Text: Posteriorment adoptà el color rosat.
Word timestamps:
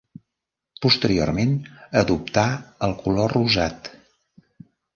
Posteriorment 0.85 1.53
adoptà 2.01 2.47
el 2.89 2.99
color 3.05 3.33
rosat. 3.39 3.95